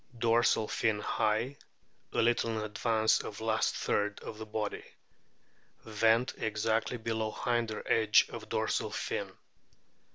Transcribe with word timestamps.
Dorsal 0.17 0.67
fin 0.67 0.99
high, 0.99 1.57
a 2.11 2.23
little 2.23 2.57
in 2.57 2.65
advance 2.65 3.19
of 3.19 3.39
last 3.39 3.75
third 3.75 4.19
of 4.21 4.51
body. 4.51 4.83
Vent 5.85 6.33
exactly 6.39 6.97
below 6.97 7.31
hinder 7.31 7.83
edge 7.85 8.25
of 8.31 8.49
dorsal 8.49 8.89
fin. 8.89 9.31